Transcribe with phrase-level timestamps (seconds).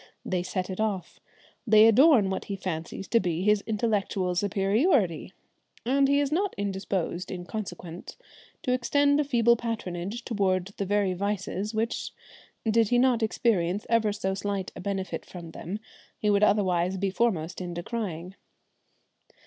[0.25, 1.19] They set it off.
[1.67, 5.31] They adorn what he fancies to be his intellectual superiority,
[5.85, 8.17] and he is not indisposed in consequence
[8.63, 12.13] to extend a feeble patronage towards the very vices which,
[12.67, 15.77] did he not experience ever so slight a benefit from them,
[16.17, 18.33] he would otherwise be foremost in decrying.